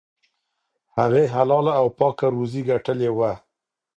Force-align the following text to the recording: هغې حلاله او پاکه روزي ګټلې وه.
هغې 0.97 1.23
حلاله 1.33 1.71
او 1.79 1.87
پاکه 1.97 2.27
روزي 2.35 2.61
ګټلې 2.69 3.09
وه. 3.17 3.33